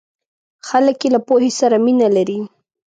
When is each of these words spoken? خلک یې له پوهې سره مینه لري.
خلک 0.67 0.97
یې 1.03 1.09
له 1.15 1.19
پوهې 1.27 1.51
سره 1.59 1.75
مینه 1.85 2.07
لري. 2.15 2.39